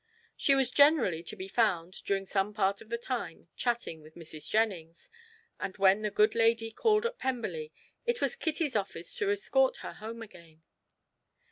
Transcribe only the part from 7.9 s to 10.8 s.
it was Kitty's office to escort her home again.